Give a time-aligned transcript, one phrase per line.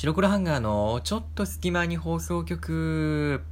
[0.00, 3.42] 白黒ハンガーのちょっと隙間に放送局。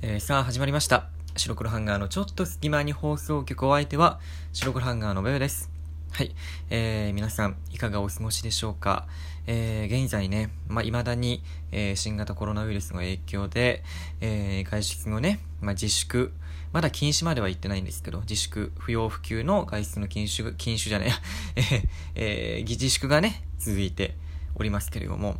[0.00, 1.10] えー、さあ始まりました。
[1.36, 4.20] 白黒ハンガーのちょっと隙間に放送局お相手は
[4.54, 5.70] 白黒ハンガーのベベです。
[6.12, 6.34] はい。
[6.70, 9.06] えー、皆さん、いかがお過ごしでしょうか？
[9.50, 11.42] えー、現在ね、まあ、未だに、
[11.72, 13.82] えー、新型コロナウイルスの影響で、
[14.20, 16.32] えー、外出のね、まあ、自粛、
[16.74, 21.08] まだ禁止までは言ってないんですけど、自粛、不要不急の外出の禁止、禁止じゃない、
[21.56, 24.16] えー、えー、自粛がね、続いて
[24.54, 25.38] おりますけれども、ま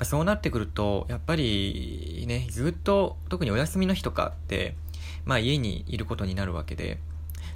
[0.00, 4.74] あ、そうなってくると、やっぱりね、ずっと、特にお休みの日とかって、
[5.24, 6.98] まあ家にいることになるわけで、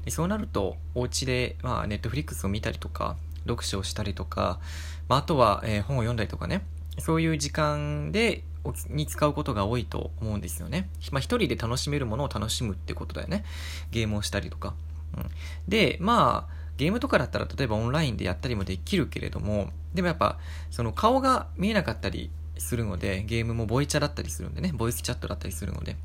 [0.04, 3.16] でそうなると、お家で、まあ、ネットフリックスを見たりとか、
[3.46, 4.60] 読書をしたりとか、
[5.08, 6.64] まあ、あとは、えー、本を読んだりとかね、
[6.98, 8.42] そういう時間で、
[8.88, 10.88] に使うことが多いと思うんですよね。
[11.12, 13.44] まあ、一人で楽しめるものを楽しむってことだよね。
[13.92, 14.74] ゲームをしたりとか。
[15.16, 15.30] うん、
[15.68, 20.38] で、まあ、ゲームとかだったら例えばオンラインでやったりもできるけれども、でもやっぱ、
[20.70, 25.96] その顔が見えなかったりするので、ゲームもボイチャだったりするんでね、ボイスチャットだったりするので、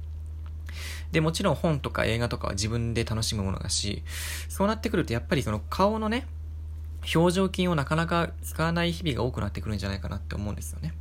[1.11, 4.03] で、もちろん本とか映画とかは自分で楽しむものだし、
[4.48, 6.28] そうなってくるとやっぱりその顔のね、
[7.13, 10.94] 表情筋をなかなか使わない日々が多くなってくるんじゃないかなって思うんですよね。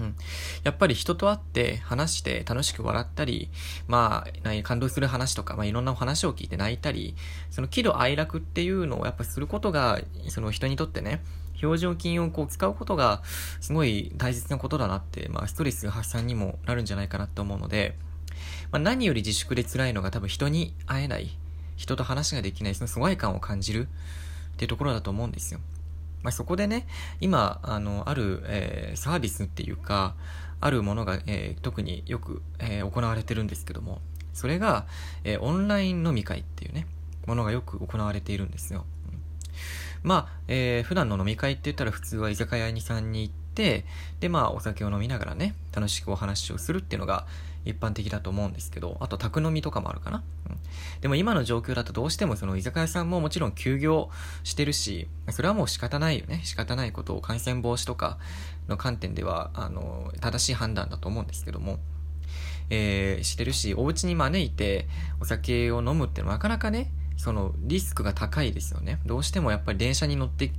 [0.00, 0.16] うん。
[0.64, 3.50] やっぱり人と会って話して楽しく笑ったり、
[3.86, 7.14] まあ、感動する話とか、まあいろんなお話を聞いて泣いたり、
[7.50, 11.22] その喜怒哀楽っていうのをやっぱすることが、その人にとってね、
[11.62, 13.22] 表情筋をこう使うことが
[13.60, 17.96] すごい大切なことだなって、まあストレス発散にもなるんじゃないかなって思うので、
[18.72, 21.36] まあ、何より自粛で辛いのが多分人に会えない、
[21.76, 23.88] 人と話ができない、その疎外感を感じる
[24.52, 25.60] っていうところだと思うんですよ。
[26.22, 26.86] まあ、そこでね、
[27.20, 30.14] 今、あの、ある、えー、サービスっていうか、
[30.60, 34.00] あるものが、えー、特によく、えー、行われてるんですけども、
[34.32, 34.86] それが、
[35.24, 36.86] えオンライン飲み会っていうね、
[37.26, 38.86] ものがよく行われているんですよ。
[39.10, 39.20] うん、
[40.02, 43.84] まあ、えー、普段の飲み会って言ったら普通は居酒屋にさんに行って、
[44.20, 47.26] で、まあ、お酒を飲みながらね、楽しくお話をするっていうのが、
[47.64, 50.22] 一般的だと思うんですけど、あと宅飲みとかもあるかな。
[50.50, 50.58] うん、
[51.00, 54.10] でも今の状況だとどうしてもその居酒屋さんももちろん休業
[54.44, 56.40] してるし、それはもう仕方ないよね。
[56.44, 58.18] 仕方ないことを感染防止とか
[58.68, 61.78] の観点では、あの、正しい判断だと思うんですけども、
[62.70, 64.88] えー、してるし、お家に招いて
[65.20, 68.98] お酒を飲むってのはなかなかね、そのリスクが高いですよね。
[69.06, 70.50] どうしてもやっぱり電車に乗って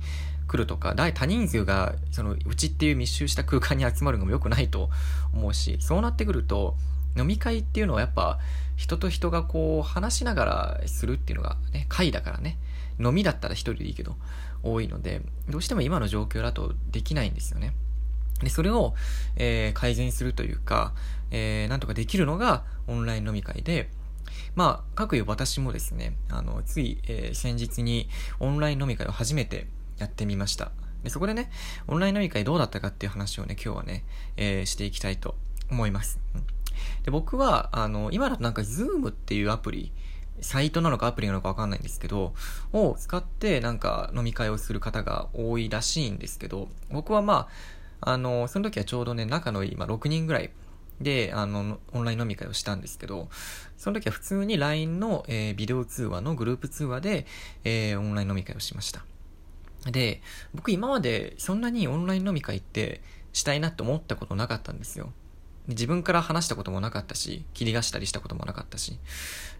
[0.46, 4.90] くるとか、大多人数がそのうちっていう密集した空間に集まるのも良くないと
[5.32, 6.76] 思うし、そうなってくると、
[7.16, 8.38] 飲み会っていうのはやっぱ
[8.76, 12.58] 人と人がこう話しながらするっていうのがね、会だからね。
[13.00, 14.16] 飲みだったら一人でいいけど、
[14.62, 17.74] 多いので、どうしても今の状況だとできないんですよね。
[18.40, 18.94] で、それを、
[19.36, 20.92] えー、改善するというか、
[21.30, 23.90] えー、なんとかできるのがオンライン飲み会で、
[24.54, 28.08] まあ、各いう私もですね、あの、つい、えー、先日に
[28.40, 29.66] オンライン飲み会を初めて
[29.98, 30.70] やってみました。
[31.02, 31.50] で、そこでね、
[31.86, 34.04] オンライン飲み会どうだったかっていう話をね、今日はね、
[34.36, 35.36] えー、していきたいと
[35.70, 36.18] 思います。
[36.34, 36.53] うん
[37.04, 39.92] で、僕は、あの、今だとなんか Zoom っていうアプリ、
[40.40, 42.34] サイトなのかアプリなのかわかんないんですけど、
[42.72, 47.48] を使ってなんか飲み会をする方が多いらしいんですけど、僕はま
[48.00, 50.50] あ、あの、その時はちょうどね、仲のいい、まあ、6人ぐらい
[51.00, 53.28] で、あの、オンライン飲み会をしたんですけど、
[53.76, 57.26] その時は普通に LINE の、えー、ビデオ通話のグループ通話で、
[57.64, 59.04] えー、オンライン飲み会をしました。
[59.90, 60.22] で、
[60.54, 63.02] 僕今までそんなにオンライン飲み会って
[63.32, 65.12] したいなって思ったことなかったんですよ。
[65.68, 68.98] 自分から話したこともなかったし、切り出したりしたこともなかったし。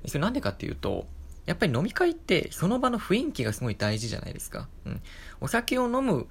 [0.06, 1.06] それなんでかっていうと、
[1.47, 4.69] やっぱり飲み会ってその場の雰囲気がすごい大事じゃないですか。
[4.87, 5.00] うん。
[5.41, 6.26] お酒を飲むっ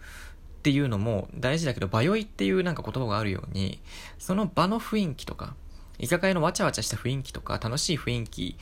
[0.63, 3.81] ていうのも大事だけど、場酔いっていうなんか言葉があるように、
[4.17, 5.55] その場の雰囲気とか、
[5.99, 8.57] 居酒屋のわちゃわちゃした雰囲気とか、楽しい雰囲気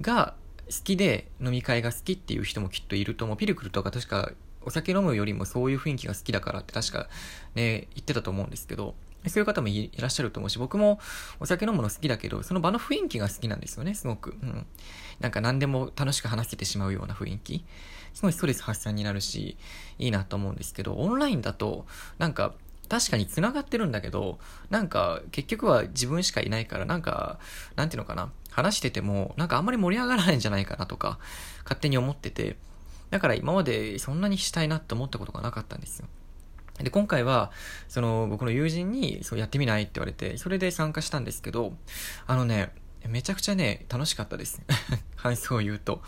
[0.00, 0.34] が
[0.66, 3.36] 好きで飲み会が好きっていう人もきっといると思う。
[3.36, 4.32] ピルクルとか確か
[4.62, 7.08] お酒飲むよりもそういう雰囲気が好きだからって確か
[7.54, 8.94] ね、言ってたと思うんですけど、
[9.26, 10.98] そういう方もいらっしゃると思うし、僕も
[11.40, 14.36] お酒飲むの好きだけど、その場の雰囲気が好きなんですよね、すごく。
[14.42, 14.66] うん。
[15.20, 17.64] なんか何でも楽しく話せてしまうような雰囲気。
[18.14, 19.56] すごいストレス発散になるし、
[19.98, 21.86] いいなと思うんですけど、オンラインだと、
[22.18, 22.54] なんか、
[22.88, 27.38] 確かに繋がってるんだけど、なんか、結局は自分しかいないから、なんか、
[27.76, 31.18] なんていうのかな、話してても、なんかあんまり盛り上がらないんじゃないかなとか、
[31.62, 32.56] 勝手に思ってて、
[33.10, 36.08] だから今までそんなにしたいなって思ったことがなかったんですよ。
[36.84, 37.50] で、今回は、
[37.88, 41.74] その、僕の友人に、そうやってみないって言われて、それで参加したんですけど、
[42.26, 42.72] あのね、
[43.08, 44.62] めちゃくちゃね、楽しかったです。
[45.16, 46.02] 感想を言うと。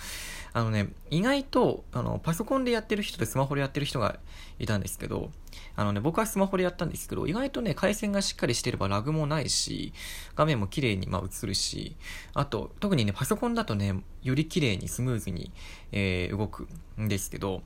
[0.55, 4.19] あのね、意外と、あの、パソコンでやってる人とスマホでやってる人が
[4.59, 5.31] いたんですけど、
[5.77, 9.95] あのね、僕はスマホでやったんですけど、意外とね、回線がしっかりしてればラグもないし、
[10.37, 11.97] 画面も綺麗にまあ映るし、
[12.35, 15.53] あと、特にね、パソコンだとね、より綺麗にスムーズに、
[15.93, 16.69] えー、動く
[17.01, 17.63] んですけど、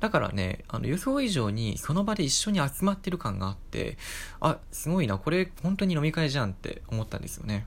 [0.00, 3.98] だからね、あの、予想以上にその場で一緒に集まってる感があって、
[4.40, 7.66] あ、すごいな、これ本当に飲み会じゃんって思ったんですよね。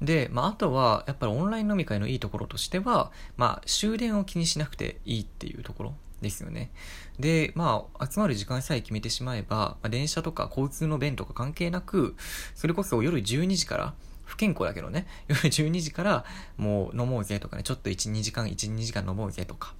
[0.00, 6.70] で、まあ、あとは、やっぱりオンライン飲み会のいいところとしては、まあ、終電を気にしなくていいっていうところですよね。
[7.18, 12.16] で、まあ、集まる時間さえ決めてしまえば、まあ、電車とか交通の便とか関係なく、
[12.54, 13.94] それこそ夜12時から、
[14.24, 16.24] 不健康だけどね、 夜12時から
[16.56, 19.74] もう飲もうぜとかね、ちょっと1、2時間、1、2時間飲もうぜとか、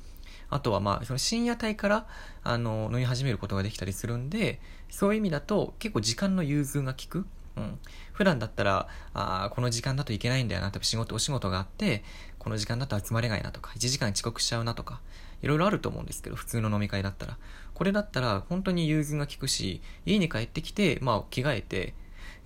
[0.50, 2.06] あとはまあ、その深夜帯から、
[2.42, 7.26] あの、飲み始めることができたりするんで、そういう意味だと結構時間の融通が効く。
[7.56, 7.78] うん。
[8.12, 12.04] 普段だったら、あこの時間だといけないんだよな、と仕事、お仕事があって、
[12.38, 15.00] この時間だと集まれないなとか、1時間遅刻しちゃうなとか、
[15.42, 17.38] いろいろあると思うんですけど、普通の飲み会だったら。
[17.74, 21.94] これだったら、本当に融通が効くし、家に帰ってきて、まあ、着替えて、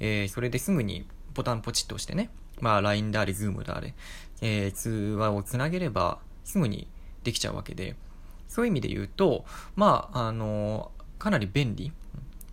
[0.01, 2.31] えー、それですぐにボタンポチッと押してね、
[2.61, 3.95] まあ、LINE であれ、Zoom であれ、
[4.41, 6.89] えー、通話をつなげれば、すぐに
[7.25, 7.97] できちゃうわけで、
[8.49, 11.93] そういう意味で言うと、まあ、あのー、かなり便利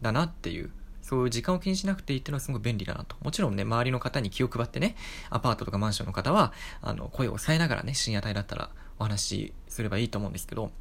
[0.01, 0.71] だなっていう
[1.11, 3.17] そういう時間を気にしなくていいっていうのはすごく便利だなと。
[3.21, 4.95] もちろんね、周りの方に気を配ってね、
[5.29, 10.71] アパートとかマンションの方は、あの、声を抑えながらね、深夜帯だったらお話しすればいいと思うんですけど、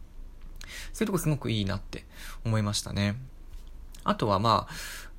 [0.92, 2.04] そういうとこすごくいいなって
[2.44, 3.16] 思いましたね。
[4.04, 4.68] あとはま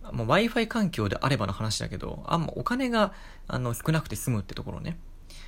[0.01, 3.11] あ、Wi-Fi 環境であればの話だけど、あんまお金が
[3.49, 4.97] あの少なくて済むってところね。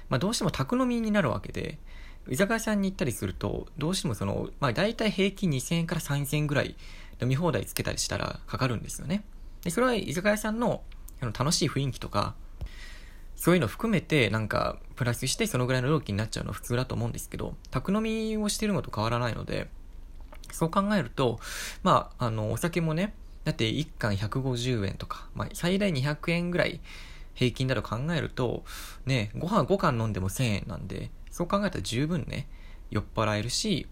[0.09, 1.79] まあどうしても宅飲みになるわけで、
[2.27, 6.75] 居酒屋さんに行ったりすると、どうしてもその、まあ大体平均2000円から3000円ぐらい
[7.21, 9.23] 飲み放題つけたりしたらかかるんですよね。
[9.63, 10.81] で、それは居酒屋さんの
[11.21, 12.35] あの楽しい雰囲気とか、
[13.35, 19.69] そういうの含めてなんかプラスしてそのぐらいの料金になっちゃうのは普通だと思うんですけど、宅飲みをしてるのと変わらないので、
[20.51, 21.39] そう考えると、
[21.81, 23.13] まあ、あの、お酒もね、
[23.43, 26.79] だって1缶150円とか、まあ、最大200円ぐらい
[27.33, 28.63] 平均だと考えると、
[29.05, 32.47] ね、ご飯5缶飲んでも1000円なんで、そう考えたら十分ね、
[32.91, 33.87] 酔っ払えるし、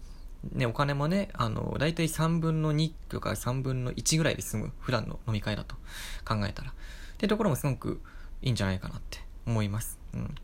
[0.50, 5.76] ね、お金もね、あの、だいたい3分の2とか3分の1ぐらいで済む、普段の飲み会だと
[6.24, 6.70] 考えたら。
[6.70, 6.74] っ
[7.18, 8.00] てところもすごく
[8.42, 9.98] いいんじゃないかなって思います。
[10.14, 10.34] うん。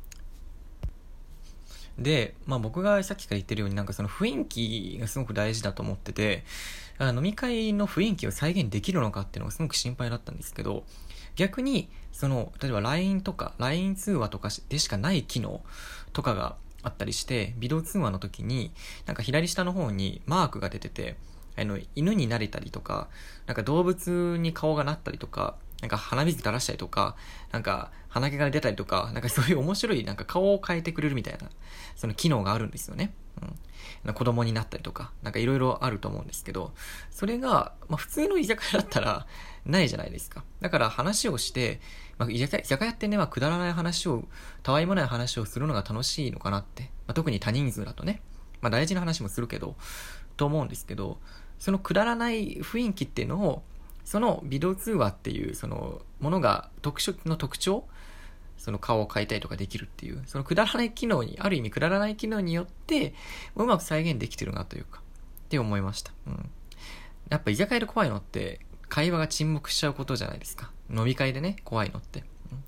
[1.98, 6.44] で、まあ僕がさっきから言ってるようになんかその雰囲気がすごく大事だと思ってて、
[7.00, 10.84] 飲み会の雰囲気を再現できるのかっていうのがすごく心配だったんですけど、
[11.34, 15.62] 逆に、その、例えば LINE とか、LINE 通話とかでしかない機能
[16.12, 18.72] とかがあったりして、ビデオ通話の時に、
[19.06, 21.16] なんか左下の方にマークが出てて、
[21.56, 23.08] あの、犬になれたりとか、
[23.46, 27.16] なんか動物に顔がなったりとか、なんか鼻水垂らしたりとか、
[27.52, 31.50] なんか鼻毛が出たりとか、なんかそういう面白いなんか顔を変えてくれるみたいな、
[31.96, 33.12] その機能があるんですよね。
[33.43, 34.14] うん。
[34.14, 36.73] 子供になったりとか、なんかいろいろあると思うんですけど、
[37.11, 39.26] それが、まあ普通の居酒屋だったら
[39.67, 40.44] ないじゃないですか。
[40.61, 41.81] だから話をして、
[42.19, 44.25] まあ、居酒屋ってね、まあ、くだらない話を、
[44.62, 46.85] たわいもない話をするのが楽しいのかなって。
[47.06, 48.23] まあ、特に多人数だとね。
[48.61, 49.76] まあ、大事な話もするけど、
[50.37, 51.19] と思うんですけど、
[51.58, 53.62] そのくだらない雰囲気っていうのを、
[54.05, 57.84] そのビデオ通話っていう、そのものが特殊の特徴
[58.58, 63.14] その顔を変えたりとかできるっていう、そのくだらない機能に、ある意味くだらない機能によって、
[63.56, 66.12] うまく再現できてるなというか、って思いました。
[66.26, 66.50] うん。
[67.31, 70.70] やっぱ居酒屋で怖いのって、会話が沈黙しちゃうことじゃないですか。
[70.90, 72.20] 飲み会でね、怖いのって。
[72.20, 72.22] う
[72.55, 72.58] ん、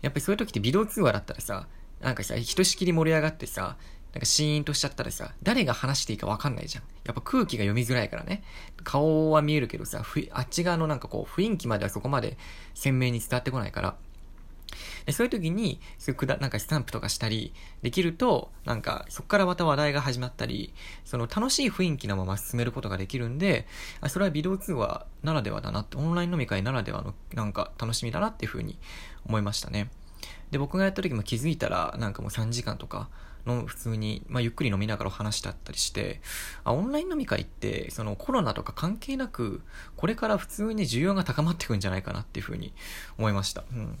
[0.00, 1.66] やっぱりそういう時ってビデオ通話だったらさ、
[2.00, 3.76] なんかさ、ひとしきり盛り上がってさ、
[4.12, 6.84] なんかシーンとしちゃったらさ、誰が話していいかわかんないじゃん。
[7.04, 8.42] やっぱ空気が読みづらいからね。
[8.84, 12.36] 顔は見えるけどさ、あっち側のなんかこう、雰囲気まではそこまで
[12.74, 13.96] 鮮明に伝わってこないから、
[15.06, 17.52] でそういう時に、そういうくだ、なんかスタンプとかしたり
[17.82, 20.72] できると、なんかそこからまた話題が始まったり、
[21.04, 23.66] その楽しい雰囲気のまま進めることができるんで、
[24.00, 28.78] あそれはビデオ通話ならではだなって、オンライン飲み会ならではのなんか楽しみだなっていうふうに
[29.26, 29.90] 思いましたね。
[30.50, 33.08] で、僕がやった時も気づいたら、なんかもう3時間とか、
[33.46, 36.20] の普通に、まあ、ゆっくり飲みながらお話してあったりして、
[36.64, 39.62] あ、オンライン飲み会って、そのコロナとか関係なく、
[39.96, 42.72] これから普通に需要が高まっていくんじゃないかなっていうふうに
[43.18, 43.64] 思いました。
[43.72, 43.98] うん。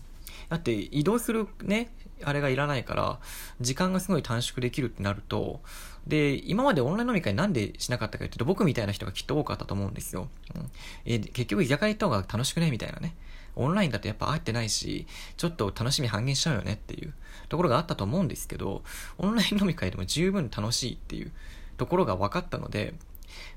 [0.52, 3.20] だって移動するね、あれがいらないから、
[3.62, 5.62] 時間がすごい短縮できるってなると、
[6.06, 10.28] で、今までオンライン飲み会なんでしなかったかっていうと、僕みたいな人がきっと多かったと思うんですよ。
[10.54, 10.70] うん、
[11.06, 13.14] え結局居酒屋行った方が楽しくねみたいなね。
[13.56, 15.06] オンラインだとやっぱ会ってないし、
[15.38, 17.14] ちょっと楽しみ半減しちゃうよねっていう
[17.48, 18.82] ところがあったと思うんですけど、
[19.16, 21.32] オンライン飲み会でも十分楽しいっていう
[21.78, 22.92] ところが分かったので、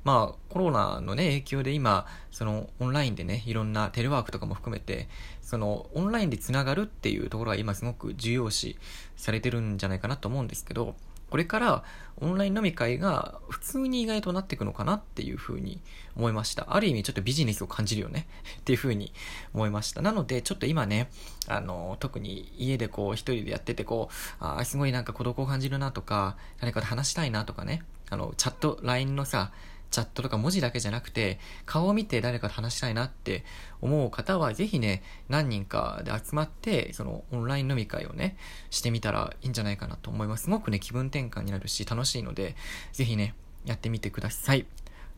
[0.03, 5.08] まあ、コロナのね、影響で今、その、オンラインでね、いろんなテレワークとかも含めて、
[5.41, 8.77] その、オンラインで繋がるっていうところが今すごく重要視
[9.15, 10.96] されてるんじゃないかなと思うんですけど、
[11.29, 11.84] これから
[12.22, 15.82] オンライン飲み会が普通に意外となっていくのかなっていうふうに
[16.15, 16.67] 思いました。
[16.70, 18.27] ある意味ちょっとビジネスを感じるよね
[18.60, 19.12] っていうふうに
[19.53, 20.01] 思いました。
[20.01, 21.10] なのでちょっと今ね、
[21.48, 29.51] あの、特に家でこう一人でやっててこう、あすごいなんか孤独を感じるなとか、誰かと話したいなとかね、あの、チャット、LINE のさ、
[29.91, 33.45] チャットとか文字だけじゃなくて、顔を見て誰かと話したいなって
[33.81, 38.38] 思う方は、ぜひね、何人かで集まって、そのオンライン飲み会をね、
[38.69, 40.45] してみたらいいんじゃないかなと思います。
[40.45, 42.55] すごくね、気分転換になるし、楽しいので、
[42.91, 44.65] ぜひね、やってみてください。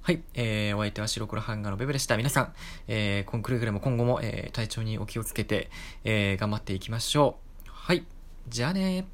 [0.02, 0.22] はい。
[0.36, 2.16] えー、お相手は白黒ハンガーのベベでした。
[2.16, 2.54] 皆さん、
[2.88, 5.70] えー、コンクルーグレも今後も、えー、体調にお気をつけて、
[6.04, 7.70] えー、頑張っていきましょう。
[7.70, 8.06] はい。
[8.48, 9.06] じゃあね